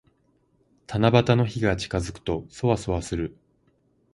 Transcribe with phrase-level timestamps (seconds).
[0.87, 3.37] 七夕の日が近づくと、そわそわする。